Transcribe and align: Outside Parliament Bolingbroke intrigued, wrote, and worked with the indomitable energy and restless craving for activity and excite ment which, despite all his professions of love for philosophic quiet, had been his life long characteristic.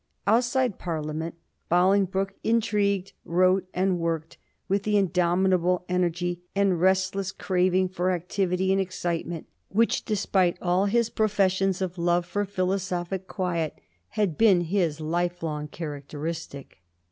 Outside 0.25 0.79
Parliament 0.79 1.35
Bolingbroke 1.69 2.33
intrigued, 2.43 3.13
wrote, 3.23 3.67
and 3.71 3.99
worked 3.99 4.39
with 4.67 4.81
the 4.81 4.97
indomitable 4.97 5.85
energy 5.87 6.41
and 6.55 6.81
restless 6.81 7.31
craving 7.31 7.87
for 7.87 8.09
activity 8.09 8.71
and 8.71 8.81
excite 8.81 9.27
ment 9.27 9.45
which, 9.69 10.03
despite 10.03 10.57
all 10.59 10.85
his 10.87 11.11
professions 11.11 11.83
of 11.83 11.99
love 11.99 12.25
for 12.25 12.45
philosophic 12.45 13.27
quiet, 13.27 13.79
had 14.17 14.39
been 14.39 14.61
his 14.61 14.99
life 14.99 15.43
long 15.43 15.67
characteristic. 15.67 16.81